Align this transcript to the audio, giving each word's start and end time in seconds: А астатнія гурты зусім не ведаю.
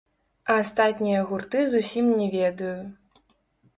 А 0.53 0.55
астатнія 0.61 1.21
гурты 1.31 1.59
зусім 1.75 2.05
не 2.23 2.27
ведаю. 2.37 2.75